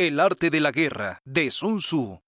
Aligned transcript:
El 0.00 0.18
arte 0.18 0.48
de 0.48 0.60
la 0.60 0.72
guerra 0.72 1.20
de 1.26 1.50
Sun 1.50 1.76
Tzu. 1.76 2.22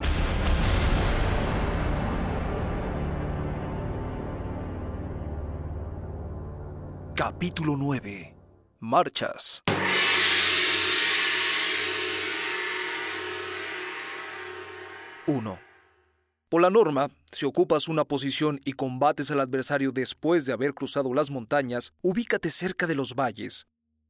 Capítulo 7.15 7.79
9. 7.79 8.37
Marchas. 8.81 9.63
Uno. 15.27 15.59
Por 16.51 16.61
la 16.61 16.69
norma, 16.69 17.09
si 17.31 17.47
ocupas 17.47 17.89
una 17.89 18.05
posición 18.05 18.61
y 18.67 18.75
combates 18.75 19.31
al 19.31 19.41
adversario 19.41 19.93
después 19.93 20.45
de 20.45 20.53
haber 20.53 20.75
cruzado 20.75 21.15
las 21.15 21.31
montañas, 21.31 21.95
ubícate 22.03 22.51
cerca 22.51 22.87
de 22.87 22.97
los 22.97 23.15
valles, 23.15 23.67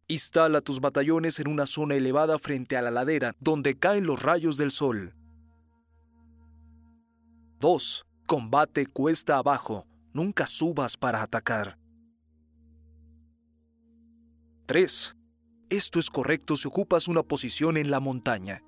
Instala 0.08 0.60
tus 0.60 0.80
batallones 0.80 1.38
en 1.40 1.48
una 1.48 1.66
zona 1.66 1.94
elevada 1.94 2.38
frente 2.38 2.76
a 2.76 2.82
la 2.82 2.90
ladera 2.90 3.34
donde 3.40 3.78
caen 3.78 4.06
los 4.06 4.22
rayos 4.22 4.56
del 4.56 4.70
sol. 4.70 5.14
2. 7.60 8.06
Combate 8.26 8.86
cuesta 8.86 9.38
abajo. 9.38 9.86
Nunca 10.12 10.46
subas 10.46 10.96
para 10.96 11.22
atacar. 11.22 11.78
3. 14.66 15.16
Esto 15.70 15.98
es 15.98 16.10
correcto 16.10 16.56
si 16.56 16.68
ocupas 16.68 17.08
una 17.08 17.22
posición 17.22 17.76
en 17.76 17.90
la 17.90 18.00
montaña. 18.00 18.62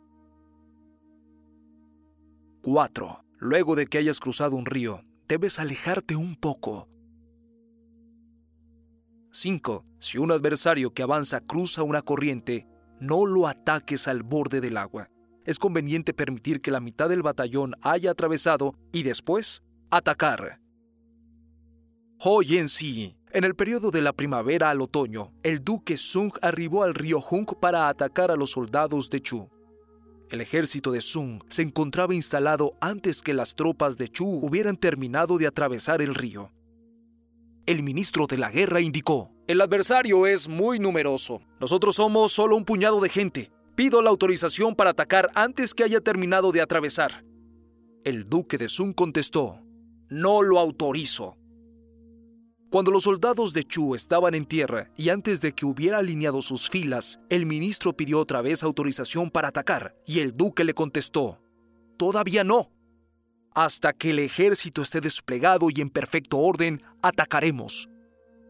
4. 2.62 3.24
Luego 3.38 3.77
de 3.77 3.87
que 3.87 3.98
hayas 3.98 4.21
cruzado 4.21 4.57
un 4.57 4.65
río, 4.65 5.05
debes 5.29 5.59
alejarte 5.59 6.16
un 6.16 6.37
poco 6.37 6.88
5. 9.34 9.84
Si 9.98 10.19
un 10.19 10.30
adversario 10.30 10.93
que 10.93 11.02
avanza 11.02 11.41
cruza 11.41 11.83
una 11.83 12.02
corriente, 12.02 12.69
no 13.01 13.27
lo 13.27 13.48
ataques 13.48 14.07
al 14.07 14.23
borde 14.23 14.60
del 14.60 14.77
agua. 14.77 15.10
Es 15.45 15.59
conveniente 15.59 16.15
permitir 16.15 16.60
que 16.60 16.70
la 16.70 16.79
mitad 16.79 17.09
del 17.09 17.23
batallón 17.23 17.74
haya 17.83 18.12
atravesado 18.12 18.77
y 18.93 19.02
después 19.02 19.65
atacar. 19.90 20.60
Hoy 22.21 22.59
en 22.59 22.68
sí, 22.68 23.16
en 23.32 23.43
el 23.43 23.57
periodo 23.57 23.90
de 23.90 24.02
la 24.02 24.12
primavera 24.12 24.71
al 24.71 24.80
otoño, 24.80 25.32
el 25.43 25.65
duque 25.65 25.96
Sung 25.96 26.32
arribó 26.40 26.85
al 26.85 26.95
río 26.95 27.18
Hung 27.18 27.59
para 27.60 27.88
atacar 27.88 28.30
a 28.30 28.37
los 28.37 28.52
soldados 28.52 29.10
de 29.10 29.21
Chu. 29.21 29.51
El 30.30 30.43
ejército 30.43 30.93
de 30.93 31.01
Sung 31.01 31.43
se 31.49 31.62
encontraba 31.62 32.15
instalado 32.15 32.71
antes 32.80 33.21
que 33.21 33.35
las 33.35 33.57
tropas 33.57 33.99
de 33.99 34.09
Chu 34.09 34.27
hubieran 34.27 34.77
terminado 34.77 35.38
de 35.38 35.49
atravesar 35.49 36.02
el 36.02 36.15
río 36.15 36.52
el 37.66 37.82
ministro 37.82 38.26
de 38.26 38.38
la 38.38 38.51
guerra 38.51 38.80
indicó, 38.80 39.32
El 39.46 39.60
adversario 39.60 40.26
es 40.26 40.48
muy 40.48 40.79
numeroso. 40.79 41.40
Nosotros 41.60 41.96
somos 41.96 42.32
solo 42.32 42.56
un 42.56 42.65
puñado 42.65 43.01
de 43.01 43.09
gente. 43.09 43.51
Pido 43.74 44.02
la 44.02 44.10
autorización 44.10 44.74
para 44.74 44.90
atacar 44.90 45.30
antes 45.34 45.74
que 45.74 45.84
haya 45.84 46.01
terminado 46.01 46.52
de 46.52 46.60
atravesar. 46.60 47.24
El 48.04 48.29
duque 48.29 48.59
de 48.59 48.68
Sun 48.68 48.93
contestó, 48.93 49.60
No 50.09 50.43
lo 50.43 50.59
autorizo. 50.59 51.37
Cuando 52.71 52.90
los 52.90 53.04
soldados 53.04 53.52
de 53.52 53.65
Chu 53.65 53.95
estaban 53.95 54.34
en 54.34 54.46
tierra 54.46 54.90
y 54.96 55.09
antes 55.09 55.40
de 55.40 55.52
que 55.52 55.65
hubiera 55.65 55.99
alineado 55.99 56.43
sus 56.43 56.68
filas, 56.68 57.21
el 57.30 57.46
ministro 57.46 57.96
pidió 57.96 58.18
otra 58.18 58.43
vez 58.43 58.62
autorización 58.62 59.30
para 59.30 59.49
atacar 59.49 59.95
y 60.06 60.21
el 60.21 60.37
duque 60.37 60.65
le 60.65 60.74
contestó, 60.74 61.40
Todavía 61.96 62.43
no. 62.43 62.74
Hasta 63.55 63.93
que 63.93 64.10
el 64.10 64.19
ejército 64.19 64.83
esté 64.83 65.00
desplegado 65.00 65.69
y 65.71 65.81
en 65.81 65.91
perfecto 65.91 66.38
orden, 66.38 66.83
atacaremos. 67.03 67.88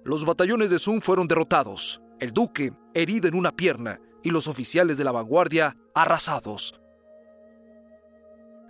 Los 0.04 0.24
batallones 0.24 0.70
de 0.70 0.78
Sun 0.78 1.02
fueron 1.02 1.28
derrotados, 1.28 2.00
el 2.20 2.32
duque 2.32 2.72
herido 2.94 3.28
en 3.28 3.34
una 3.34 3.50
pierna 3.50 4.00
y 4.22 4.30
los 4.30 4.48
oficiales 4.48 4.96
de 4.96 5.04
la 5.04 5.12
vanguardia 5.12 5.76
arrasados. 5.94 6.74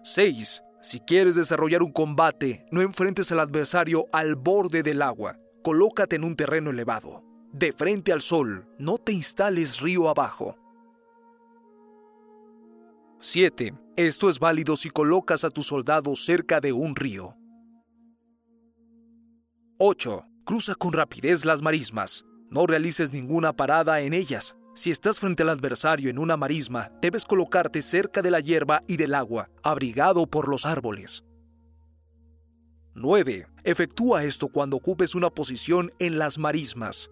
6. 0.03 0.63
Si 0.83 1.01
quieres 1.01 1.35
desarrollar 1.35 1.83
un 1.83 1.93
combate, 1.93 2.67
no 2.71 2.83
enfrentes 2.83 3.31
al 3.33 3.41
adversario 3.41 4.07
al 4.13 4.35
borde 4.35 4.83
del 4.83 5.03
agua. 5.03 5.39
Colócate 5.63 6.17
en 6.17 6.25
un 6.25 6.37
terreno 6.37 6.71
elevado, 6.71 7.25
de 7.53 7.73
frente 7.73 8.13
al 8.13 8.21
sol, 8.21 8.67
no 8.79 8.99
te 8.99 9.13
instales 9.13 9.81
río 9.81 10.09
abajo. 10.09 10.59
7. 13.27 13.73
Esto 13.97 14.29
es 14.29 14.39
válido 14.39 14.77
si 14.77 14.91
colocas 14.91 15.45
a 15.45 15.51
tus 15.51 15.69
soldados 15.69 16.27
cerca 16.27 16.61
de 16.61 16.75
un 16.75 16.95
río. 16.95 17.39
8. 19.79 20.23
Cruza 20.45 20.75
con 20.75 20.93
rapidez 20.93 21.47
las 21.47 21.63
marismas. 21.63 22.27
No 22.51 22.67
realices 22.67 23.15
ninguna 23.15 23.55
parada 23.55 24.03
en 24.03 24.13
ellas. 24.13 24.57
Si 24.75 24.91
estás 24.91 25.21
frente 25.21 25.43
al 25.43 25.49
adversario 25.49 26.11
en 26.11 26.19
una 26.19 26.37
marisma, 26.37 26.93
debes 27.01 27.25
colocarte 27.25 27.81
cerca 27.81 28.21
de 28.21 28.31
la 28.31 28.41
hierba 28.41 28.83
y 28.87 28.99
del 28.99 29.15
agua, 29.15 29.49
abrigado 29.63 30.27
por 30.27 30.47
los 30.47 30.67
árboles. 30.67 31.25
9. 32.93 33.47
Efectúa 33.65 34.25
esto 34.25 34.49
cuando 34.49 34.77
ocupes 34.77 35.15
una 35.15 35.31
posición 35.31 35.95
en 35.99 36.19
las 36.19 36.37
marismas. 36.37 37.09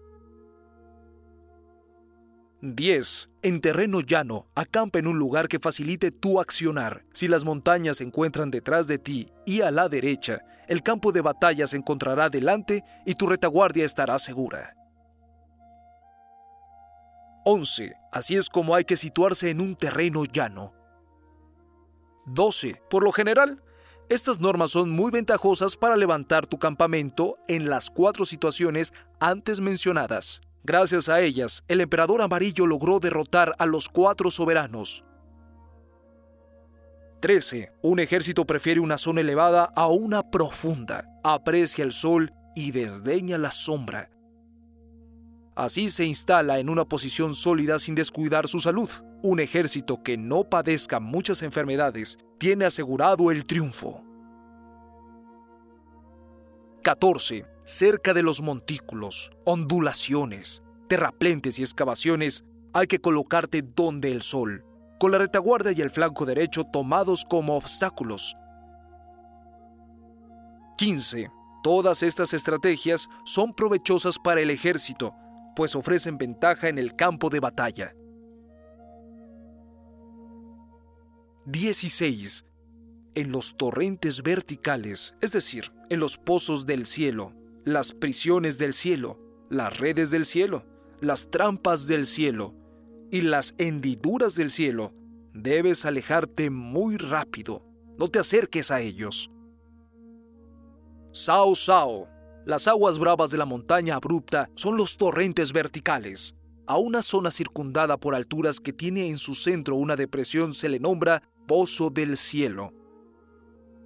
10. 2.65 3.29
En 3.41 3.59
terreno 3.59 3.99
llano, 3.99 4.47
acampa 4.55 4.97
en 4.97 5.07
un 5.07 5.19
lugar 5.19 5.49
que 5.49 5.59
facilite 5.59 6.11
tu 6.11 6.39
accionar. 6.39 7.03
Si 7.11 7.27
las 7.27 7.43
montañas 7.43 7.97
se 7.97 8.05
encuentran 8.05 8.51
detrás 8.51 8.87
de 8.87 8.97
ti 8.97 9.29
y 9.45 9.59
a 9.59 9.69
la 9.69 9.89
derecha, 9.89 10.45
el 10.69 10.81
campo 10.81 11.11
de 11.11 11.19
batalla 11.19 11.67
se 11.67 11.75
encontrará 11.75 12.29
delante 12.29 12.85
y 13.05 13.15
tu 13.15 13.27
retaguardia 13.27 13.83
estará 13.83 14.17
segura. 14.17 14.77
11. 17.43 17.95
Así 18.13 18.37
es 18.37 18.47
como 18.47 18.75
hay 18.75 18.85
que 18.85 18.95
situarse 18.95 19.49
en 19.49 19.59
un 19.59 19.75
terreno 19.75 20.23
llano. 20.23 20.73
12. 22.27 22.81
Por 22.89 23.03
lo 23.03 23.11
general, 23.11 23.61
estas 24.07 24.39
normas 24.39 24.71
son 24.71 24.89
muy 24.89 25.11
ventajosas 25.11 25.75
para 25.75 25.97
levantar 25.97 26.47
tu 26.47 26.59
campamento 26.59 27.35
en 27.49 27.69
las 27.69 27.89
cuatro 27.89 28.23
situaciones 28.23 28.93
antes 29.19 29.59
mencionadas. 29.59 30.39
Gracias 30.65 31.09
a 31.09 31.19
ellas, 31.19 31.61
el 31.67 31.81
emperador 31.81 32.21
amarillo 32.21 32.65
logró 32.65 33.01
derrotar 33.01 33.53
a 33.59 33.65
los 33.65 33.89
cuatro 33.89 34.31
soberanos. 34.31 35.03
13. 37.19 37.73
Un 37.81 37.99
ejército 37.99 38.45
prefiere 38.45 38.79
una 38.79 38.97
zona 38.97 39.21
elevada 39.21 39.69
a 39.75 39.87
una 39.87 40.31
profunda, 40.31 41.19
aprecia 41.21 41.83
el 41.83 41.91
sol 41.91 42.31
y 42.55 42.71
desdeña 42.71 43.37
la 43.37 43.51
sombra. 43.51 44.09
Así 45.53 45.89
se 45.89 46.05
instala 46.05 46.59
en 46.59 46.69
una 46.69 46.85
posición 46.85 47.35
sólida 47.35 47.77
sin 47.77 47.93
descuidar 47.93 48.47
su 48.47 48.59
salud. 48.59 48.89
Un 49.21 49.41
ejército 49.41 50.01
que 50.01 50.17
no 50.17 50.45
padezca 50.45 51.01
muchas 51.01 51.43
enfermedades 51.43 52.17
tiene 52.37 52.65
asegurado 52.65 53.31
el 53.31 53.43
triunfo. 53.43 54.01
14 56.83 57.52
cerca 57.63 58.13
de 58.13 58.23
los 58.23 58.41
montículos, 58.41 59.31
ondulaciones, 59.45 60.63
terraplentes 60.87 61.59
y 61.59 61.63
excavaciones, 61.63 62.43
hay 62.73 62.87
que 62.87 62.99
colocarte 62.99 63.61
donde 63.61 64.11
el 64.11 64.21
sol, 64.21 64.65
con 64.99 65.11
la 65.11 65.17
retaguardia 65.17 65.71
y 65.71 65.81
el 65.81 65.89
flanco 65.89 66.25
derecho 66.25 66.63
tomados 66.63 67.25
como 67.29 67.55
obstáculos. 67.55 68.35
15. 70.77 71.29
Todas 71.63 72.03
estas 72.03 72.33
estrategias 72.33 73.07
son 73.25 73.53
provechosas 73.53 74.17
para 74.19 74.41
el 74.41 74.49
ejército, 74.49 75.15
pues 75.55 75.75
ofrecen 75.75 76.17
ventaja 76.17 76.67
en 76.67 76.77
el 76.77 76.95
campo 76.95 77.29
de 77.29 77.39
batalla. 77.39 77.95
16. 81.45 82.45
En 83.15 83.31
los 83.31 83.55
torrentes 83.55 84.23
verticales, 84.23 85.13
es 85.21 85.31
decir, 85.31 85.71
en 85.89 85.99
los 85.99 86.17
pozos 86.17 86.65
del 86.65 86.85
cielo, 86.85 87.33
las 87.65 87.93
prisiones 87.93 88.57
del 88.57 88.73
cielo, 88.73 89.19
las 89.49 89.77
redes 89.77 90.11
del 90.11 90.25
cielo, 90.25 90.65
las 90.99 91.29
trampas 91.29 91.87
del 91.87 92.05
cielo 92.05 92.53
y 93.11 93.21
las 93.21 93.55
hendiduras 93.57 94.35
del 94.35 94.49
cielo, 94.49 94.93
debes 95.33 95.85
alejarte 95.85 96.49
muy 96.49 96.97
rápido. 96.97 97.65
No 97.97 98.09
te 98.09 98.19
acerques 98.19 98.71
a 98.71 98.81
ellos. 98.81 99.31
Sao 101.11 101.55
Sao. 101.55 102.09
Las 102.45 102.67
aguas 102.67 102.99
bravas 102.99 103.31
de 103.31 103.37
la 103.37 103.45
montaña 103.45 103.95
abrupta 103.95 104.49
son 104.55 104.75
los 104.75 104.97
torrentes 104.97 105.53
verticales. 105.53 106.35
A 106.67 106.77
una 106.77 107.01
zona 107.01 107.31
circundada 107.31 107.97
por 107.97 108.15
alturas 108.15 108.59
que 108.59 108.73
tiene 108.73 109.07
en 109.07 109.17
su 109.17 109.33
centro 109.33 109.75
una 109.75 109.95
depresión 109.95 110.53
se 110.53 110.67
le 110.67 110.79
nombra 110.79 111.23
Pozo 111.47 111.89
del 111.89 112.17
Cielo. 112.17 112.73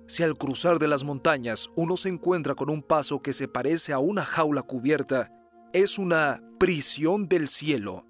Si 0.08 0.24
al 0.24 0.38
cruzar 0.38 0.80
de 0.80 0.88
las 0.88 1.04
montañas 1.04 1.70
uno 1.76 1.98
se 1.98 2.08
encuentra 2.08 2.56
con 2.56 2.70
un 2.70 2.82
paso 2.82 3.22
que 3.22 3.34
se 3.34 3.50
parece 3.50 3.92
a 3.92 4.00
una 4.00 4.24
jaula 4.24 4.62
cubierta, 4.62 5.30
es 5.74 5.98
una 5.98 6.42
prisión 6.58 7.28
del 7.28 7.50
cielo. 7.50 8.06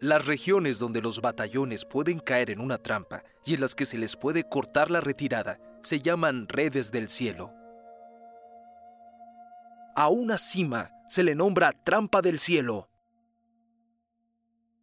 Las 0.00 0.26
regiones 0.26 0.78
donde 0.78 1.00
los 1.00 1.22
batallones 1.22 1.86
pueden 1.86 2.20
caer 2.20 2.50
en 2.50 2.60
una 2.60 2.76
trampa 2.76 3.22
y 3.46 3.54
en 3.54 3.60
las 3.62 3.74
que 3.74 3.86
se 3.86 3.96
les 3.96 4.16
puede 4.16 4.46
cortar 4.46 4.90
la 4.90 5.00
retirada 5.00 5.58
se 5.82 6.00
llaman 6.00 6.46
redes 6.46 6.92
del 6.92 7.08
cielo. 7.08 7.54
A 9.96 10.08
una 10.08 10.36
cima 10.36 10.90
se 11.08 11.22
le 11.22 11.34
nombra 11.34 11.72
trampa 11.72 12.20
del 12.20 12.38
cielo. 12.38 12.90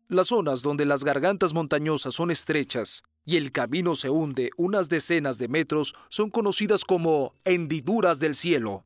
Las 0.08 0.28
zonas 0.28 0.64
donde 0.64 0.86
las 0.86 1.04
gargantas 1.04 1.54
montañosas 1.54 2.16
son 2.16 2.32
estrechas 2.32 3.04
y 3.28 3.36
el 3.36 3.52
camino 3.52 3.94
se 3.94 4.10
hunde 4.10 4.52
unas 4.56 4.88
decenas 4.88 5.38
de 5.38 5.50
metros 5.50 5.94
son 6.08 6.30
conocidas 6.30 6.86
como 6.86 7.36
hendiduras 7.44 8.22
del 8.22 8.36
cielo. 8.36 8.86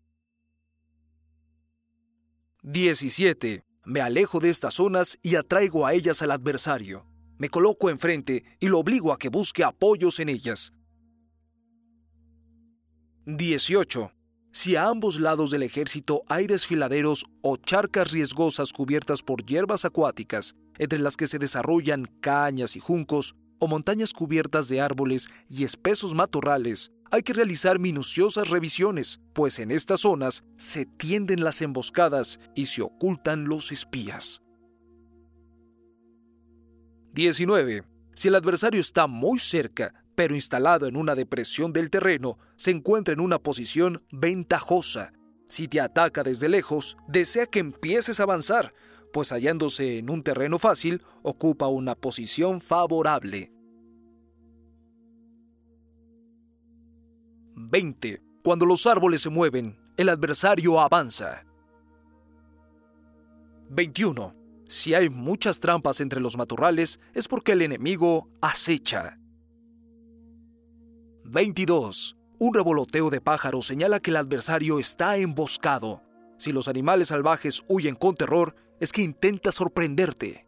17. 2.63 3.63
Me 3.85 4.01
alejo 4.01 4.39
de 4.39 4.49
estas 4.49 4.73
zonas 4.73 5.19
y 5.21 5.35
atraigo 5.35 5.85
a 5.85 5.93
ellas 5.93 6.23
al 6.23 6.31
adversario. 6.31 7.05
Me 7.37 7.49
coloco 7.49 7.91
enfrente 7.91 8.43
y 8.59 8.67
lo 8.67 8.79
obligo 8.79 9.13
a 9.13 9.19
que 9.19 9.29
busque 9.29 9.63
apoyos 9.63 10.19
en 10.19 10.29
ellas. 10.29 10.73
18. 13.27 14.11
Si 14.53 14.75
a 14.75 14.87
ambos 14.87 15.19
lados 15.19 15.51
del 15.51 15.61
ejército 15.61 16.23
hay 16.27 16.47
desfiladeros 16.47 17.25
o 17.43 17.57
charcas 17.57 18.11
riesgosas 18.11 18.73
cubiertas 18.73 19.21
por 19.21 19.45
hierbas 19.45 19.85
acuáticas, 19.85 20.55
entre 20.79 20.97
las 20.97 21.15
que 21.15 21.27
se 21.27 21.37
desarrollan 21.37 22.05
cañas 22.21 22.75
y 22.75 22.79
juncos, 22.79 23.35
o 23.61 23.67
montañas 23.67 24.11
cubiertas 24.11 24.67
de 24.67 24.81
árboles 24.81 25.29
y 25.47 25.63
espesos 25.63 26.15
matorrales, 26.15 26.91
hay 27.11 27.21
que 27.21 27.33
realizar 27.33 27.77
minuciosas 27.77 28.49
revisiones, 28.49 29.19
pues 29.33 29.59
en 29.59 29.69
estas 29.69 30.01
zonas 30.01 30.43
se 30.57 30.85
tienden 30.85 31.43
las 31.43 31.61
emboscadas 31.61 32.39
y 32.55 32.65
se 32.65 32.81
ocultan 32.81 33.45
los 33.45 33.71
espías. 33.71 34.41
19. 37.13 37.83
Si 38.15 38.29
el 38.29 38.35
adversario 38.35 38.81
está 38.81 39.05
muy 39.05 39.37
cerca, 39.37 39.93
pero 40.15 40.33
instalado 40.33 40.87
en 40.87 40.95
una 40.95 41.13
depresión 41.13 41.71
del 41.71 41.91
terreno, 41.91 42.39
se 42.55 42.71
encuentra 42.71 43.13
en 43.13 43.19
una 43.19 43.37
posición 43.37 44.03
ventajosa. 44.11 45.13
Si 45.45 45.67
te 45.67 45.81
ataca 45.81 46.23
desde 46.23 46.49
lejos, 46.49 46.97
desea 47.07 47.45
que 47.45 47.59
empieces 47.59 48.19
a 48.19 48.23
avanzar, 48.23 48.73
pues 49.11 49.31
hallándose 49.31 49.97
en 49.99 50.09
un 50.09 50.23
terreno 50.23 50.59
fácil, 50.59 51.01
ocupa 51.23 51.67
una 51.67 51.95
posición 51.95 52.61
favorable. 52.61 53.51
20. 57.55 58.21
Cuando 58.43 58.65
los 58.65 58.87
árboles 58.87 59.21
se 59.21 59.29
mueven, 59.29 59.77
el 59.97 60.09
adversario 60.09 60.79
avanza. 60.79 61.45
21. 63.69 64.35
Si 64.65 64.93
hay 64.93 65.09
muchas 65.09 65.59
trampas 65.59 66.01
entre 66.01 66.19
los 66.19 66.37
matorrales, 66.37 66.99
es 67.13 67.27
porque 67.27 67.53
el 67.53 67.61
enemigo 67.61 68.29
acecha. 68.41 69.19
22. 71.23 72.17
Un 72.39 72.53
revoloteo 72.53 73.09
de 73.09 73.21
pájaros 73.21 73.67
señala 73.67 73.99
que 73.99 74.09
el 74.09 74.17
adversario 74.17 74.79
está 74.79 75.17
emboscado. 75.17 76.01
Si 76.37 76.51
los 76.51 76.67
animales 76.67 77.09
salvajes 77.09 77.63
huyen 77.67 77.95
con 77.95 78.15
terror, 78.15 78.55
es 78.81 78.91
que 78.91 79.03
intenta 79.03 79.51
sorprenderte. 79.51 80.47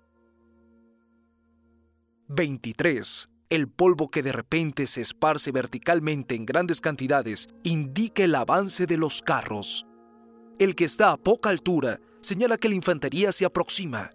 23. 2.27 3.29
El 3.49 3.69
polvo 3.69 4.09
que 4.09 4.23
de 4.23 4.31
repente 4.31 4.87
se 4.87 5.01
esparce 5.01 5.51
verticalmente 5.51 6.33
en 6.33 6.47
grandes 6.47 6.81
cantidades 6.81 7.47
indica 7.63 8.23
el 8.23 8.33
avance 8.33 8.87
de 8.87 8.97
los 8.97 9.21
carros. 9.21 9.85
El 10.57 10.73
que 10.73 10.85
está 10.85 11.11
a 11.11 11.17
poca 11.17 11.51
altura 11.51 11.99
señala 12.21 12.57
que 12.57 12.69
la 12.69 12.75
infantería 12.75 13.31
se 13.31 13.45
aproxima. 13.45 14.09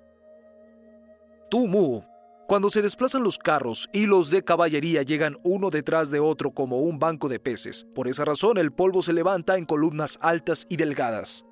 Tumu. 1.48 2.02
Cuando 2.48 2.70
se 2.70 2.82
desplazan 2.82 3.22
los 3.22 3.38
carros 3.38 3.88
y 3.92 4.06
los 4.06 4.30
de 4.30 4.42
caballería 4.42 5.02
llegan 5.02 5.38
uno 5.44 5.70
detrás 5.70 6.10
de 6.10 6.18
otro 6.18 6.50
como 6.50 6.78
un 6.78 6.98
banco 6.98 7.28
de 7.28 7.38
peces. 7.38 7.86
Por 7.94 8.08
esa 8.08 8.24
razón 8.24 8.58
el 8.58 8.72
polvo 8.72 9.00
se 9.02 9.12
levanta 9.12 9.58
en 9.58 9.64
columnas 9.64 10.18
altas 10.22 10.66
y 10.68 10.76
delgadas. 10.76 11.44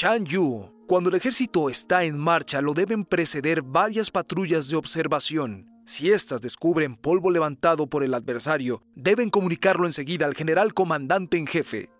Chan 0.00 0.24
Yu. 0.24 0.72
Cuando 0.86 1.10
el 1.10 1.16
ejército 1.16 1.68
está 1.68 2.04
en 2.04 2.16
marcha, 2.16 2.62
lo 2.62 2.72
deben 2.72 3.04
preceder 3.04 3.60
varias 3.60 4.10
patrullas 4.10 4.70
de 4.70 4.76
observación. 4.76 5.68
Si 5.84 6.10
éstas 6.10 6.40
descubren 6.40 6.96
polvo 6.96 7.30
levantado 7.30 7.86
por 7.86 8.02
el 8.02 8.14
adversario, 8.14 8.82
deben 8.94 9.28
comunicarlo 9.28 9.84
enseguida 9.84 10.24
al 10.24 10.34
general 10.34 10.72
comandante 10.72 11.36
en 11.36 11.46
jefe. 11.46 11.90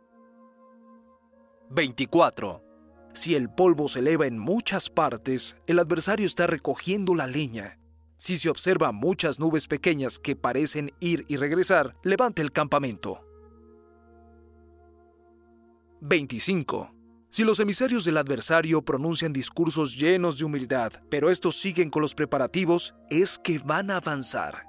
24. 1.69 2.65
Si 3.13 3.35
el 3.35 3.51
polvo 3.51 3.87
se 3.87 3.99
eleva 3.99 4.27
en 4.27 4.39
muchas 4.39 4.89
partes, 4.89 5.59
el 5.67 5.79
adversario 5.79 6.25
está 6.25 6.47
recogiendo 6.47 7.15
la 7.15 7.27
leña. 7.27 7.79
Si 8.17 8.39
se 8.39 8.49
observa 8.49 8.93
muchas 8.93 9.39
nubes 9.39 9.67
pequeñas 9.67 10.19
que 10.19 10.37
parecen 10.37 10.95
ir 11.01 11.27
y 11.29 11.37
regresar, 11.37 11.97
levante 12.03 12.41
el 12.41 12.51
campamento. 12.51 13.21
25. 16.01 16.95
Si 17.31 17.45
los 17.45 17.61
emisarios 17.61 18.05
del 18.05 18.17
adversario 18.17 18.83
pronuncian 18.83 19.33
discursos 19.33 19.97
llenos 19.97 20.37
de 20.37 20.45
humildad, 20.45 20.93
pero 21.09 21.31
estos 21.31 21.55
siguen 21.55 21.89
con 21.89 22.03
los 22.03 22.17
preparativos, 22.17 22.97
es 23.09 23.39
que 23.39 23.61
van 23.61 23.93
a 23.93 23.99
avanzar. 23.99 24.65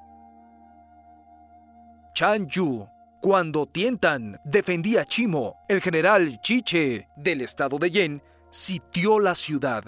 Chan 2.14 2.48
Yu, 2.48 2.88
cuando 3.20 3.66
Tientan 3.66 4.38
defendía 4.44 5.06
Chimo, 5.06 5.56
el 5.68 5.82
general 5.82 6.40
Chiche 6.42 7.08
del 7.16 7.42
estado 7.42 7.80
de 7.80 7.90
Yen 7.90 8.22
sitió 8.52 9.20
la 9.20 9.34
ciudad 9.34 9.86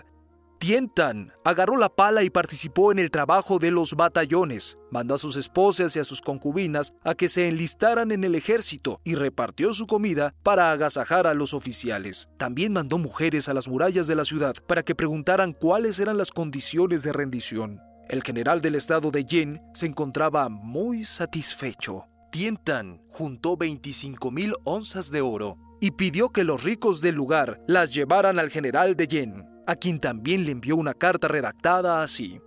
Tientan 0.64 1.34
agarró 1.44 1.76
la 1.76 1.90
pala 1.90 2.24
y 2.24 2.30
participó 2.30 2.94
en 2.94 3.00
el 3.00 3.12
trabajo 3.12 3.60
de 3.60 3.70
los 3.70 3.96
batallones. 3.96 4.78
Mandó 4.92 5.16
a 5.16 5.18
sus 5.18 5.36
esposas 5.36 5.94
y 5.98 6.00
a 6.00 6.06
sus 6.06 6.22
concubinas 6.22 6.94
a 7.04 7.16
que 7.16 7.28
se 7.28 7.50
enlistaran 7.50 8.14
en 8.14 8.24
el 8.24 8.34
ejército 8.34 9.02
y 9.04 9.16
repartió 9.16 9.74
su 9.74 9.88
comida 9.88 10.34
para 10.42 10.72
agasajar 10.72 11.28
a 11.28 11.34
los 11.34 11.54
oficiales. 11.54 12.30
También 12.38 12.72
mandó 12.72 12.98
mujeres 12.98 13.50
a 13.50 13.54
las 13.54 13.68
murallas 13.68 14.08
de 14.08 14.16
la 14.16 14.24
ciudad 14.24 14.56
para 14.66 14.84
que 14.84 14.96
preguntaran 14.96 15.52
cuáles 15.52 16.00
eran 16.00 16.18
las 16.18 16.32
condiciones 16.32 17.04
de 17.04 17.12
rendición. 17.12 17.82
El 18.08 18.24
general 18.24 18.62
del 18.62 18.76
estado 18.76 19.12
de 19.12 19.26
Yen 19.26 19.62
se 19.74 19.88
encontraba 19.88 20.48
muy 20.48 21.04
satisfecho. 21.04 22.06
Tientan 22.32 23.02
juntó 23.10 23.58
25 23.58 24.32
mil 24.32 24.54
onzas 24.64 25.12
de 25.12 25.20
oro 25.20 25.58
y 25.82 25.92
pidió 25.92 26.30
que 26.30 26.46
los 26.46 26.64
ricos 26.64 27.02
del 27.02 27.16
lugar 27.16 27.60
las 27.68 27.94
llevaran 27.94 28.40
al 28.40 28.50
general 28.50 28.96
de 28.96 29.08
Yen 29.10 29.53
a 29.66 29.76
quien 29.76 30.00
también 30.00 30.46
le 30.46 30.52
envió 30.52 30.76
una 30.76 30.94
carta 30.94 31.28
redactada 31.28 32.04
así. 32.04 32.40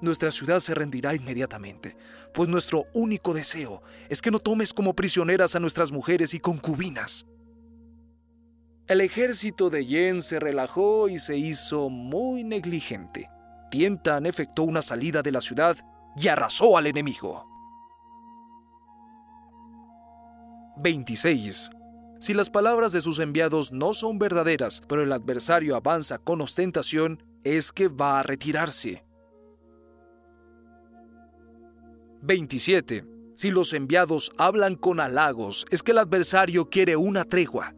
Nuestra 0.00 0.30
ciudad 0.30 0.60
se 0.60 0.74
rendirá 0.74 1.14
inmediatamente, 1.14 1.96
pues 2.34 2.48
nuestro 2.48 2.84
único 2.92 3.32
deseo 3.32 3.82
es 4.08 4.20
que 4.20 4.30
no 4.30 4.38
tomes 4.38 4.74
como 4.74 4.94
prisioneras 4.94 5.56
a 5.56 5.60
nuestras 5.60 5.90
mujeres 5.90 6.34
y 6.34 6.40
concubinas. 6.40 7.26
El 8.86 9.00
ejército 9.00 9.68
de 9.68 9.84
Yen 9.84 10.22
se 10.22 10.38
relajó 10.38 11.08
y 11.08 11.18
se 11.18 11.36
hizo 11.36 11.88
muy 11.88 12.44
negligente. 12.44 13.28
Tientan 13.70 14.26
efectuó 14.26 14.64
una 14.64 14.82
salida 14.82 15.22
de 15.22 15.32
la 15.32 15.40
ciudad 15.40 15.76
y 16.16 16.28
arrasó 16.28 16.76
al 16.76 16.86
enemigo. 16.86 17.44
26. 20.76 21.70
Si 22.18 22.32
las 22.32 22.48
palabras 22.48 22.92
de 22.92 23.00
sus 23.00 23.18
enviados 23.18 23.72
no 23.72 23.92
son 23.92 24.18
verdaderas, 24.18 24.82
pero 24.88 25.02
el 25.02 25.12
adversario 25.12 25.76
avanza 25.76 26.18
con 26.18 26.40
ostentación, 26.40 27.22
es 27.44 27.72
que 27.72 27.88
va 27.88 28.20
a 28.20 28.22
retirarse. 28.22 29.04
27. 32.22 33.04
Si 33.34 33.50
los 33.50 33.74
enviados 33.74 34.32
hablan 34.38 34.76
con 34.76 34.98
halagos, 34.98 35.66
es 35.70 35.82
que 35.82 35.92
el 35.92 35.98
adversario 35.98 36.70
quiere 36.70 36.96
una 36.96 37.24
tregua. 37.24 37.74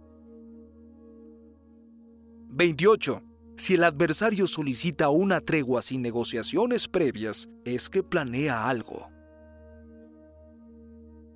28. 2.50 3.22
Si 3.56 3.74
el 3.74 3.82
adversario 3.82 4.46
solicita 4.46 5.08
una 5.08 5.40
tregua 5.40 5.82
sin 5.82 6.00
negociaciones 6.00 6.86
previas, 6.86 7.48
es 7.64 7.90
que 7.90 8.04
planea 8.04 8.68
algo. 8.68 9.10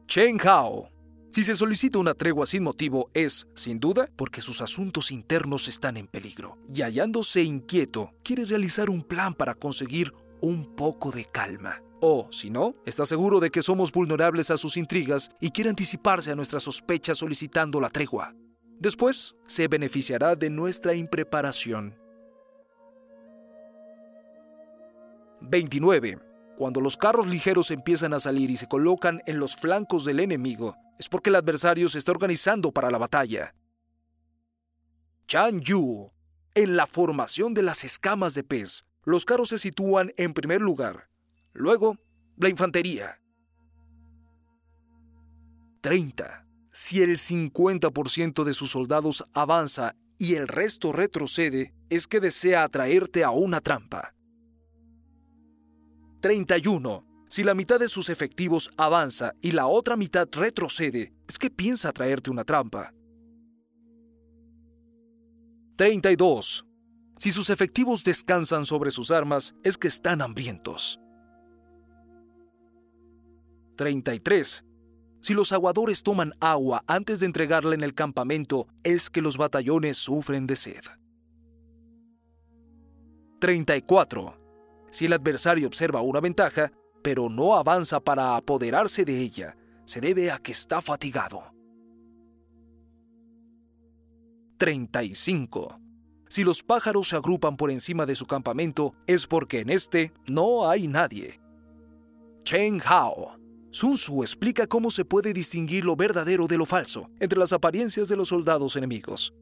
Chen 0.06 0.38
Hao 0.44 0.91
si 1.32 1.42
se 1.42 1.54
solicita 1.54 1.98
una 1.98 2.12
tregua 2.12 2.44
sin 2.44 2.62
motivo 2.62 3.10
es, 3.14 3.46
sin 3.54 3.80
duda, 3.80 4.06
porque 4.16 4.42
sus 4.42 4.60
asuntos 4.60 5.10
internos 5.10 5.66
están 5.66 5.96
en 5.96 6.06
peligro. 6.06 6.58
Y 6.74 6.82
hallándose 6.82 7.42
inquieto, 7.42 8.12
quiere 8.22 8.44
realizar 8.44 8.90
un 8.90 9.02
plan 9.02 9.32
para 9.32 9.54
conseguir 9.54 10.12
un 10.42 10.76
poco 10.76 11.10
de 11.10 11.24
calma. 11.24 11.82
O, 12.02 12.28
si 12.30 12.50
no, 12.50 12.74
está 12.84 13.06
seguro 13.06 13.40
de 13.40 13.48
que 13.48 13.62
somos 13.62 13.92
vulnerables 13.92 14.50
a 14.50 14.58
sus 14.58 14.76
intrigas 14.76 15.30
y 15.40 15.52
quiere 15.52 15.70
anticiparse 15.70 16.30
a 16.30 16.34
nuestras 16.34 16.64
sospechas 16.64 17.16
solicitando 17.16 17.80
la 17.80 17.88
tregua. 17.88 18.34
Después, 18.78 19.34
se 19.46 19.68
beneficiará 19.68 20.36
de 20.36 20.50
nuestra 20.50 20.94
impreparación. 20.94 21.96
29. 25.40 26.18
Cuando 26.58 26.82
los 26.82 26.98
carros 26.98 27.26
ligeros 27.26 27.70
empiezan 27.70 28.12
a 28.12 28.20
salir 28.20 28.50
y 28.50 28.56
se 28.56 28.68
colocan 28.68 29.22
en 29.24 29.38
los 29.38 29.56
flancos 29.56 30.04
del 30.04 30.20
enemigo, 30.20 30.76
es 31.02 31.08
porque 31.08 31.30
el 31.30 31.36
adversario 31.36 31.88
se 31.88 31.98
está 31.98 32.12
organizando 32.12 32.70
para 32.70 32.88
la 32.88 32.96
batalla. 32.96 33.56
Chan 35.26 35.60
Yu. 35.60 36.12
En 36.54 36.76
la 36.76 36.86
formación 36.86 37.54
de 37.54 37.62
las 37.62 37.82
escamas 37.82 38.34
de 38.34 38.44
pez, 38.44 38.84
los 39.04 39.24
carros 39.24 39.48
se 39.48 39.58
sitúan 39.58 40.12
en 40.16 40.32
primer 40.32 40.60
lugar. 40.60 41.08
Luego, 41.54 41.96
la 42.36 42.48
infantería. 42.50 43.20
30. 45.80 46.46
Si 46.72 47.02
el 47.02 47.16
50% 47.16 48.44
de 48.44 48.54
sus 48.54 48.70
soldados 48.70 49.26
avanza 49.32 49.96
y 50.18 50.36
el 50.36 50.46
resto 50.46 50.92
retrocede, 50.92 51.74
es 51.90 52.06
que 52.06 52.20
desea 52.20 52.62
atraerte 52.62 53.24
a 53.24 53.30
una 53.30 53.60
trampa. 53.60 54.14
31. 56.20 57.11
Si 57.32 57.42
la 57.42 57.54
mitad 57.54 57.80
de 57.80 57.88
sus 57.88 58.10
efectivos 58.10 58.70
avanza 58.76 59.32
y 59.40 59.52
la 59.52 59.66
otra 59.66 59.96
mitad 59.96 60.28
retrocede, 60.32 61.14
es 61.26 61.38
que 61.38 61.48
piensa 61.48 61.90
traerte 61.90 62.30
una 62.30 62.44
trampa. 62.44 62.92
32. 65.76 66.66
Si 67.16 67.30
sus 67.30 67.48
efectivos 67.48 68.04
descansan 68.04 68.66
sobre 68.66 68.90
sus 68.90 69.10
armas, 69.10 69.54
es 69.64 69.78
que 69.78 69.88
están 69.88 70.20
hambrientos. 70.20 71.00
33. 73.78 74.62
Si 75.22 75.32
los 75.32 75.52
aguadores 75.52 76.02
toman 76.02 76.34
agua 76.38 76.84
antes 76.86 77.20
de 77.20 77.26
entregarla 77.26 77.74
en 77.74 77.82
el 77.82 77.94
campamento, 77.94 78.68
es 78.82 79.08
que 79.08 79.22
los 79.22 79.38
batallones 79.38 79.96
sufren 79.96 80.46
de 80.46 80.56
sed. 80.56 80.84
34. 83.40 84.38
Si 84.90 85.06
el 85.06 85.14
adversario 85.14 85.66
observa 85.66 86.02
una 86.02 86.20
ventaja, 86.20 86.70
pero 87.02 87.28
no 87.28 87.54
avanza 87.54 88.00
para 88.00 88.36
apoderarse 88.36 89.04
de 89.04 89.20
ella, 89.20 89.56
se 89.84 90.00
debe 90.00 90.30
a 90.30 90.38
que 90.38 90.52
está 90.52 90.80
fatigado. 90.80 91.52
35. 94.58 95.80
Si 96.28 96.44
los 96.44 96.62
pájaros 96.62 97.08
se 97.08 97.16
agrupan 97.16 97.56
por 97.56 97.70
encima 97.70 98.06
de 98.06 98.14
su 98.14 98.26
campamento, 98.26 98.94
es 99.06 99.26
porque 99.26 99.60
en 99.60 99.70
este 99.70 100.12
no 100.28 100.70
hay 100.70 100.86
nadie. 100.86 101.40
Chen 102.44 102.80
Hao. 102.84 103.38
Sun 103.70 103.96
Tzu 103.96 104.22
explica 104.22 104.66
cómo 104.66 104.90
se 104.90 105.04
puede 105.04 105.32
distinguir 105.32 105.84
lo 105.84 105.96
verdadero 105.96 106.46
de 106.46 106.58
lo 106.58 106.66
falso 106.66 107.10
entre 107.20 107.38
las 107.38 107.52
apariencias 107.52 108.08
de 108.08 108.16
los 108.16 108.28
soldados 108.28 108.76
enemigos. 108.76 109.34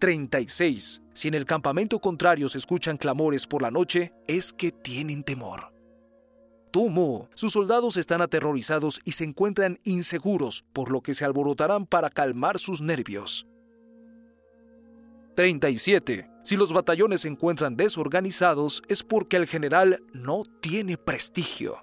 36. 0.00 1.02
Si 1.12 1.28
en 1.28 1.34
el 1.34 1.44
campamento 1.44 1.98
contrario 1.98 2.48
se 2.48 2.58
escuchan 2.58 2.96
clamores 2.96 3.46
por 3.46 3.60
la 3.62 3.70
noche, 3.70 4.12
es 4.26 4.52
que 4.52 4.72
tienen 4.72 5.22
temor. 5.22 5.73
Tumo, 6.74 7.28
sus 7.36 7.52
soldados 7.52 7.96
están 7.96 8.20
aterrorizados 8.20 9.00
y 9.04 9.12
se 9.12 9.22
encuentran 9.22 9.78
inseguros, 9.84 10.64
por 10.72 10.90
lo 10.90 11.02
que 11.02 11.14
se 11.14 11.24
alborotarán 11.24 11.86
para 11.86 12.10
calmar 12.10 12.58
sus 12.58 12.82
nervios. 12.82 13.46
37. 15.36 16.28
Si 16.42 16.56
los 16.56 16.72
batallones 16.72 17.20
se 17.20 17.28
encuentran 17.28 17.76
desorganizados 17.76 18.82
es 18.88 19.04
porque 19.04 19.36
el 19.36 19.46
general 19.46 20.00
no 20.12 20.42
tiene 20.60 20.98
prestigio. 20.98 21.76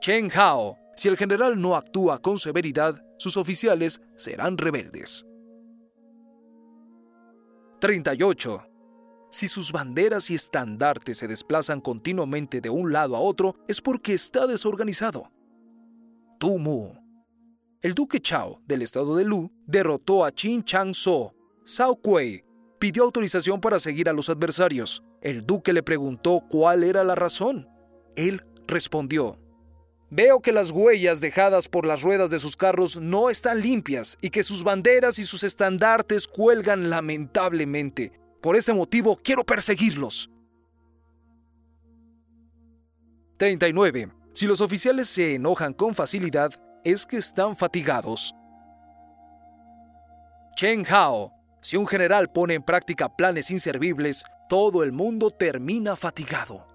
Chen 0.00 0.30
Hao. 0.32 0.78
Si 0.94 1.08
el 1.08 1.16
general 1.16 1.60
no 1.60 1.74
actúa 1.74 2.18
con 2.18 2.38
severidad, 2.38 3.04
sus 3.18 3.36
oficiales 3.36 4.00
serán 4.14 4.58
rebeldes. 4.58 5.26
38. 7.80 8.69
Si 9.30 9.46
sus 9.46 9.70
banderas 9.70 10.28
y 10.30 10.34
estandartes 10.34 11.18
se 11.18 11.28
desplazan 11.28 11.80
continuamente 11.80 12.60
de 12.60 12.70
un 12.70 12.92
lado 12.92 13.16
a 13.16 13.20
otro, 13.20 13.54
es 13.68 13.80
porque 13.80 14.12
está 14.12 14.46
desorganizado. 14.46 15.30
Tumu. 16.38 16.94
El 17.80 17.94
duque 17.94 18.20
Chao, 18.20 18.60
del 18.66 18.82
estado 18.82 19.16
de 19.16 19.24
Lu, 19.24 19.50
derrotó 19.66 20.24
a 20.24 20.32
Qin 20.32 20.64
Chang 20.64 20.94
So. 20.94 21.34
Sao 21.64 21.96
Kuei 21.96 22.44
pidió 22.80 23.04
autorización 23.04 23.60
para 23.60 23.78
seguir 23.78 24.08
a 24.08 24.12
los 24.12 24.28
adversarios. 24.30 25.02
El 25.22 25.46
duque 25.46 25.72
le 25.72 25.82
preguntó 25.82 26.42
cuál 26.50 26.82
era 26.82 27.04
la 27.04 27.14
razón. 27.14 27.68
Él 28.16 28.42
respondió, 28.66 29.38
Veo 30.10 30.40
que 30.40 30.50
las 30.50 30.72
huellas 30.72 31.20
dejadas 31.20 31.68
por 31.68 31.86
las 31.86 32.02
ruedas 32.02 32.30
de 32.30 32.40
sus 32.40 32.56
carros 32.56 32.96
no 32.96 33.30
están 33.30 33.60
limpias 33.60 34.18
y 34.20 34.30
que 34.30 34.42
sus 34.42 34.64
banderas 34.64 35.20
y 35.20 35.24
sus 35.24 35.44
estandartes 35.44 36.26
cuelgan 36.26 36.90
lamentablemente. 36.90 38.19
Por 38.40 38.56
este 38.56 38.72
motivo 38.72 39.16
quiero 39.22 39.44
perseguirlos. 39.44 40.30
39. 43.36 44.10
Si 44.32 44.46
los 44.46 44.60
oficiales 44.60 45.08
se 45.08 45.34
enojan 45.34 45.72
con 45.74 45.94
facilidad, 45.94 46.52
es 46.84 47.04
que 47.04 47.16
están 47.16 47.56
fatigados. 47.56 48.34
Chen 50.56 50.84
Hao. 50.90 51.32
Si 51.62 51.76
un 51.76 51.86
general 51.86 52.32
pone 52.32 52.54
en 52.54 52.62
práctica 52.62 53.14
planes 53.14 53.50
inservibles, 53.50 54.24
todo 54.48 54.82
el 54.82 54.92
mundo 54.92 55.30
termina 55.30 55.94
fatigado. 55.94 56.66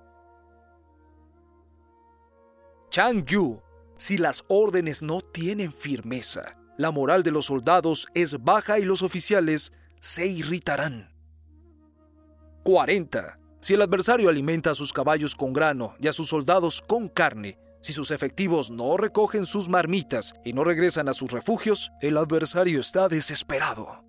Chang 2.91 3.25
Yu, 3.25 3.61
si 3.97 4.17
las 4.19 4.43
órdenes 4.47 5.01
no 5.01 5.21
tienen 5.21 5.73
firmeza, 5.73 6.55
la 6.77 6.91
moral 6.91 7.23
de 7.23 7.31
los 7.31 7.47
soldados 7.47 8.07
es 8.13 8.43
baja 8.43 8.77
y 8.77 8.85
los 8.85 9.01
oficiales 9.01 9.73
se 9.99 10.27
irritarán. 10.27 11.14
40. 12.65 13.37
Si 13.61 13.75
el 13.75 13.83
adversario 13.83 14.27
alimenta 14.27 14.71
a 14.71 14.75
sus 14.75 14.91
caballos 14.91 15.35
con 15.35 15.53
grano 15.53 15.93
y 15.99 16.07
a 16.07 16.13
sus 16.13 16.29
soldados 16.29 16.81
con 16.81 17.09
carne, 17.09 17.59
si 17.79 17.93
sus 17.93 18.09
efectivos 18.09 18.71
no 18.71 18.97
recogen 18.97 19.45
sus 19.45 19.69
marmitas 19.69 20.33
y 20.43 20.51
no 20.51 20.63
regresan 20.63 21.07
a 21.07 21.13
sus 21.13 21.29
refugios, 21.29 21.91
el 22.01 22.17
adversario 22.17 22.79
está 22.79 23.07
desesperado. 23.07 24.03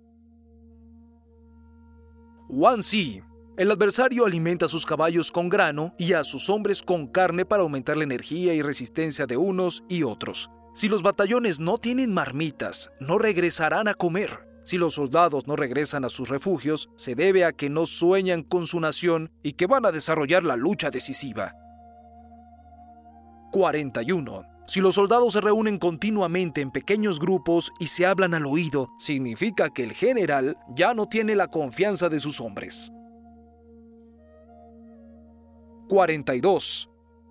Wan 2.49 2.81
Si, 2.81 3.21
el 3.57 3.69
adversario 3.69 4.25
alimenta 4.25 4.65
a 4.65 4.69
sus 4.69 4.87
caballos 4.87 5.31
con 5.31 5.49
grano 5.49 5.93
y 5.99 6.13
a 6.13 6.23
sus 6.23 6.49
hombres 6.49 6.81
con 6.81 7.05
carne 7.05 7.45
para 7.45 7.61
aumentar 7.61 7.95
la 7.95 8.05
energía 8.05 8.55
y 8.55 8.63
resistencia 8.63 9.27
de 9.27 9.37
unos 9.37 9.83
y 9.87 10.01
otros. 10.01 10.49
Si 10.73 10.87
los 10.87 11.03
batallones 11.03 11.59
no 11.59 11.77
tienen 11.77 12.11
marmitas, 12.11 12.89
no 12.99 13.19
regresarán 13.19 13.87
a 13.87 13.93
comer. 13.93 14.46
Si 14.67 14.77
los 14.77 14.95
soldados 14.95 15.47
no 15.47 15.55
regresan 15.55 16.03
a 16.03 16.09
sus 16.09 16.27
refugios, 16.27 16.89
se 16.97 17.15
debe 17.15 17.45
a 17.45 17.53
que 17.53 17.69
no 17.69 17.85
sueñan 17.85 18.43
con 18.43 18.67
su 18.67 18.81
nación 18.81 19.31
y 19.41 19.53
que 19.53 19.65
van 19.65 19.85
a 19.85 19.93
desarrollar 19.93 20.43
la 20.43 20.57
lucha 20.57 20.89
decisiva. 20.89 21.55
41. 23.53 24.43
Si 24.67 24.81
los 24.81 24.95
soldados 24.95 25.31
se 25.31 25.39
reúnen 25.39 25.77
continuamente 25.77 26.59
en 26.59 26.71
pequeños 26.71 27.17
grupos 27.17 27.71
y 27.79 27.87
se 27.87 28.05
hablan 28.05 28.33
al 28.33 28.45
oído, 28.45 28.89
significa 28.99 29.69
que 29.69 29.83
el 29.83 29.93
general 29.93 30.57
ya 30.75 30.93
no 30.93 31.07
tiene 31.07 31.37
la 31.37 31.47
confianza 31.47 32.09
de 32.09 32.19
sus 32.19 32.41
hombres. 32.41 32.91
42. 35.87 36.86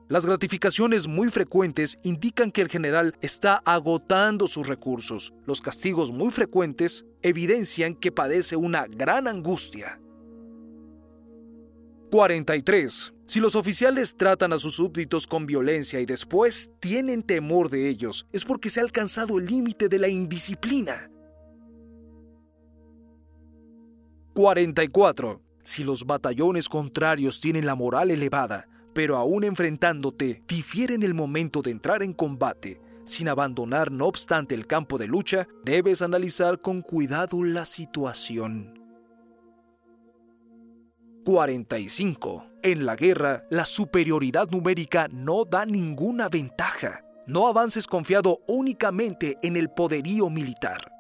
Las 0.09 0.25
gratificaciones 0.25 1.09
muy 1.09 1.31
frecuentes 1.31 1.99
indican 2.05 2.53
que 2.53 2.63
el 2.63 2.69
general 2.69 3.17
está 3.23 3.61
agotando 3.65 4.47
sus 4.47 4.69
recursos. 4.69 5.35
Los 5.47 5.61
castigos 5.61 6.13
muy 6.13 6.31
frecuentes 6.31 7.05
evidencian 7.23 7.97
que 7.97 8.13
padece 8.13 8.55
una 8.55 8.87
gran 8.87 9.27
angustia. 9.27 10.01
43. 12.13 13.15
Si 13.25 13.41
los 13.41 13.57
oficiales 13.57 14.17
tratan 14.17 14.53
a 14.53 14.61
sus 14.61 14.77
súbditos 14.77 15.27
con 15.27 15.45
violencia 15.45 15.99
y 15.99 16.07
después 16.07 16.71
tienen 16.79 17.25
temor 17.25 17.69
de 17.69 17.89
ellos, 17.89 18.29
es 18.33 18.45
porque 18.45 18.71
se 18.71 18.79
ha 18.79 18.85
alcanzado 18.85 19.39
el 19.39 19.47
límite 19.47 19.89
de 19.89 19.99
la 19.99 20.09
indisciplina. 20.09 21.11
44. 24.35 25.43
Si 25.65 25.83
los 25.83 26.05
batallones 26.05 26.69
contrarios 26.69 27.41
tienen 27.41 27.67
la 27.67 27.75
moral 27.75 28.13
elevada, 28.13 28.69
pero 28.97 29.19
aún 29.19 29.45
enfrentándote, 29.45 30.43
difieren 30.49 31.03
el 31.03 31.13
momento 31.13 31.61
de 31.61 31.71
entrar 31.71 32.03
en 32.03 32.15
combate, 32.15 32.81
sin 33.05 33.29
abandonar 33.29 33.93
no 33.93 34.07
obstante 34.07 34.55
el 34.55 34.67
campo 34.67 34.97
de 34.97 35.07
lucha, 35.07 35.47
debes 35.67 36.01
analizar 36.01 36.63
con 36.63 36.81
cuidado 36.81 37.45
la 37.45 37.67
situación. 37.67 38.83
45. 41.27 42.47
En 42.63 42.87
la 42.87 42.97
guerra, 42.97 43.45
la 43.51 43.67
superioridad 43.67 44.49
numérica 44.49 45.09
no 45.13 45.45
da 45.45 45.67
ninguna 45.67 46.31
ventaja. 46.31 47.05
No 47.27 47.49
avances 47.49 47.87
confiado 47.87 48.41
únicamente 48.49 49.37
en 49.43 49.57
el 49.57 49.69
poderío 49.69 50.31
militar. 50.31 50.91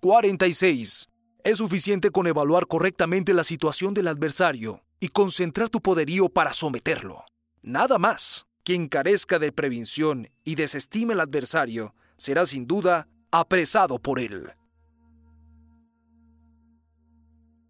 46. 0.00 1.08
Es 1.42 1.58
suficiente 1.58 2.10
con 2.10 2.28
evaluar 2.28 2.68
correctamente 2.68 3.34
la 3.34 3.42
situación 3.42 3.92
del 3.92 4.06
adversario 4.06 4.83
y 5.04 5.10
concentrar 5.10 5.68
tu 5.68 5.82
poderío 5.82 6.30
para 6.30 6.54
someterlo. 6.54 7.26
Nada 7.60 7.98
más. 7.98 8.46
Quien 8.62 8.88
carezca 8.88 9.38
de 9.38 9.52
prevención 9.52 10.30
y 10.44 10.54
desestime 10.54 11.12
al 11.12 11.20
adversario 11.20 11.94
será 12.16 12.46
sin 12.46 12.66
duda 12.66 13.06
apresado 13.30 13.98
por 13.98 14.18
él. 14.18 14.50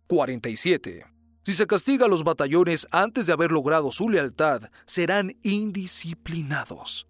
47. 0.06 1.06
Si 1.42 1.54
se 1.54 1.66
castiga 1.66 2.06
a 2.06 2.08
los 2.08 2.22
batallones 2.22 2.86
antes 2.92 3.26
de 3.26 3.32
haber 3.32 3.50
logrado 3.50 3.90
su 3.90 4.08
lealtad, 4.08 4.70
serán 4.86 5.36
indisciplinados. 5.42 7.08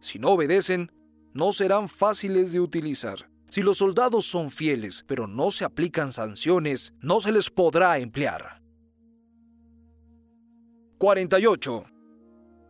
Si 0.00 0.18
no 0.18 0.28
obedecen, 0.32 0.92
no 1.32 1.52
serán 1.52 1.88
fáciles 1.88 2.52
de 2.52 2.60
utilizar. 2.60 3.29
Si 3.50 3.62
los 3.62 3.78
soldados 3.78 4.26
son 4.26 4.50
fieles, 4.50 5.04
pero 5.08 5.26
no 5.26 5.50
se 5.50 5.64
aplican 5.64 6.12
sanciones, 6.12 6.94
no 7.00 7.20
se 7.20 7.32
les 7.32 7.50
podrá 7.50 7.98
emplear. 7.98 8.62
48. 10.98 11.84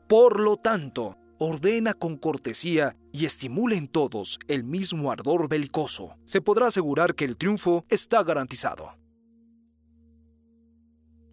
Por 0.08 0.40
lo 0.40 0.56
tanto, 0.56 1.18
ordena 1.38 1.92
con 1.92 2.16
cortesía 2.16 2.96
y 3.12 3.26
estimule 3.26 3.76
en 3.76 3.88
todos 3.88 4.38
el 4.48 4.64
mismo 4.64 5.12
ardor 5.12 5.48
belicoso, 5.48 6.16
se 6.24 6.40
podrá 6.40 6.68
asegurar 6.68 7.14
que 7.14 7.26
el 7.26 7.36
triunfo 7.36 7.84
está 7.90 8.22
garantizado. 8.22 8.96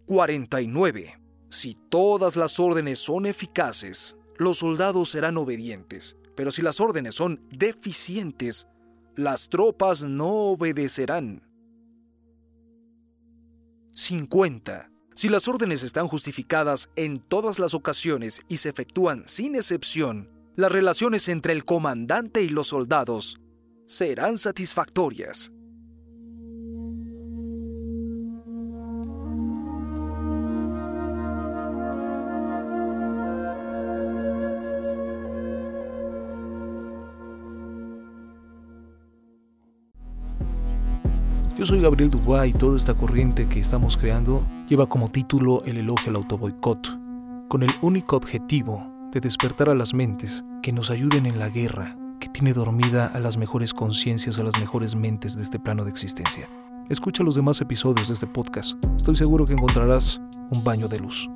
49. 0.06 1.20
Si 1.48 1.74
todas 1.74 2.36
las 2.36 2.60
órdenes 2.60 2.98
son 2.98 3.24
eficaces, 3.24 4.16
los 4.36 4.58
soldados 4.58 5.08
serán 5.08 5.38
obedientes, 5.38 6.16
pero 6.36 6.50
si 6.50 6.60
las 6.62 6.80
órdenes 6.80 7.14
son 7.14 7.40
deficientes, 7.50 8.68
las 9.18 9.48
tropas 9.48 10.04
no 10.04 10.28
obedecerán. 10.28 11.42
50. 13.90 14.92
Si 15.12 15.28
las 15.28 15.48
órdenes 15.48 15.82
están 15.82 16.06
justificadas 16.06 16.88
en 16.94 17.18
todas 17.18 17.58
las 17.58 17.74
ocasiones 17.74 18.40
y 18.48 18.58
se 18.58 18.68
efectúan 18.68 19.24
sin 19.26 19.56
excepción, 19.56 20.30
las 20.54 20.70
relaciones 20.70 21.28
entre 21.28 21.52
el 21.52 21.64
comandante 21.64 22.42
y 22.42 22.48
los 22.48 22.68
soldados 22.68 23.40
serán 23.88 24.38
satisfactorias. 24.38 25.50
Yo 41.58 41.66
soy 41.66 41.80
Gabriel 41.80 42.08
Dubois 42.08 42.54
y 42.54 42.56
toda 42.56 42.76
esta 42.76 42.94
corriente 42.94 43.48
que 43.48 43.58
estamos 43.58 43.96
creando 43.96 44.46
lleva 44.68 44.86
como 44.86 45.10
título 45.10 45.64
el 45.64 45.78
elogio 45.78 46.10
al 46.10 46.16
autoboicot, 46.18 46.96
con 47.48 47.64
el 47.64 47.70
único 47.80 48.16
objetivo 48.16 48.86
de 49.10 49.18
despertar 49.18 49.68
a 49.68 49.74
las 49.74 49.92
mentes 49.92 50.44
que 50.62 50.70
nos 50.70 50.88
ayuden 50.88 51.26
en 51.26 51.40
la 51.40 51.48
guerra 51.48 51.96
que 52.20 52.28
tiene 52.28 52.52
dormida 52.52 53.06
a 53.06 53.18
las 53.18 53.38
mejores 53.38 53.74
conciencias, 53.74 54.38
a 54.38 54.44
las 54.44 54.56
mejores 54.60 54.94
mentes 54.94 55.34
de 55.34 55.42
este 55.42 55.58
plano 55.58 55.82
de 55.82 55.90
existencia. 55.90 56.48
Escucha 56.88 57.24
los 57.24 57.34
demás 57.34 57.60
episodios 57.60 58.06
de 58.06 58.14
este 58.14 58.28
podcast. 58.28 58.76
Estoy 58.96 59.16
seguro 59.16 59.44
que 59.44 59.54
encontrarás 59.54 60.20
un 60.52 60.62
baño 60.62 60.86
de 60.86 61.00
luz. 61.00 61.28